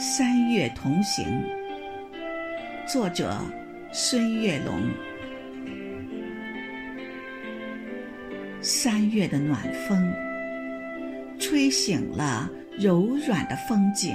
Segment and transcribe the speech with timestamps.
[0.00, 1.26] 三月同行，
[2.86, 3.36] 作者
[3.90, 4.80] 孙月龙。
[8.60, 10.14] 三月的暖风，
[11.40, 12.48] 吹醒了
[12.78, 14.14] 柔软的风景，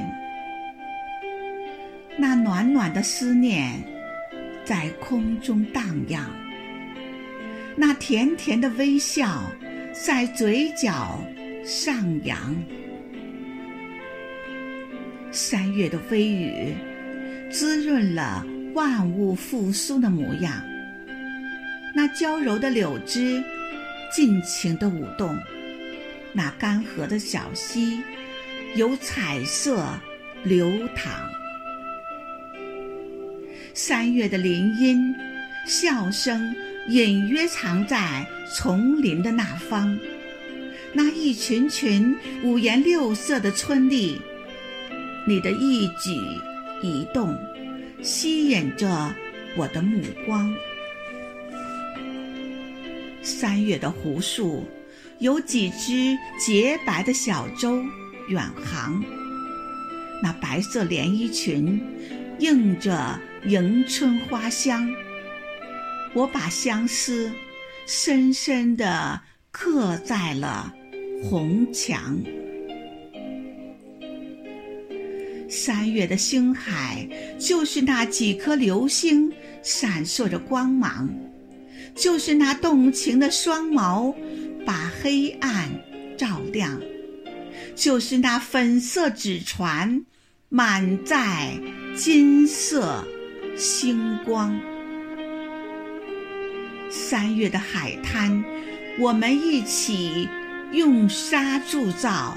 [2.15, 3.73] 那暖暖的思念
[4.63, 6.31] 在空中荡漾，
[7.75, 9.43] 那甜甜的微笑
[9.91, 11.19] 在嘴角
[11.65, 12.55] 上扬。
[15.33, 16.75] 三月的微雨，
[17.49, 20.61] 滋润了万物复苏的模样。
[21.95, 23.43] 那娇柔的柳枝，
[24.15, 25.35] 尽情的舞动；
[26.33, 27.99] 那干涸的小溪，
[28.75, 29.83] 有彩色
[30.43, 31.11] 流淌。
[33.73, 35.15] 三月的林荫，
[35.65, 36.55] 笑声
[36.89, 38.23] 隐约藏在
[38.55, 39.97] 丛林的那方。
[40.93, 44.21] 那一群群五颜六色的春丽。
[45.25, 46.11] 你的一举
[46.81, 47.33] 一动，
[48.01, 49.15] 吸引着
[49.55, 50.53] 我的目光。
[53.21, 54.65] 三月的湖树，
[55.19, 57.81] 有几只洁白的小舟
[58.27, 59.01] 远航。
[60.21, 61.81] 那白色连衣裙，
[62.39, 64.93] 映着迎春花香。
[66.13, 67.31] 我把相思，
[67.87, 70.73] 深深地刻在了
[71.23, 72.21] 红墙。
[75.53, 81.07] 三月的星海，就是那几颗流星闪烁着光芒，
[81.95, 84.15] 就是那动情的双眸，
[84.65, 85.69] 把黑暗
[86.17, 86.81] 照亮，
[87.75, 90.03] 就是那粉色纸船，
[90.49, 91.53] 满载
[91.95, 93.05] 金色
[93.55, 94.59] 星光。
[96.89, 98.43] 三月的海滩，
[98.99, 100.27] 我们一起
[100.71, 102.35] 用沙铸造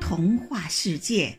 [0.00, 1.38] 童话世界。